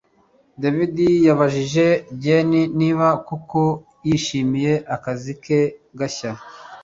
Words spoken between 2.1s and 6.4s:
Jane niba koko yishimiye akazi ke gashya